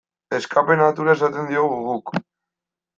Escape-natura 0.37 1.15
esaten 1.19 1.47
diogu 1.55 1.79
guk. 1.93 2.15